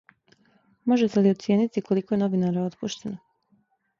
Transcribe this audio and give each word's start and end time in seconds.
Можете 0.91 1.23
ли 1.25 1.33
оцијенити 1.35 1.85
колико 1.91 2.15
је 2.17 2.21
новинара 2.23 2.65
отпуштено? 2.71 3.21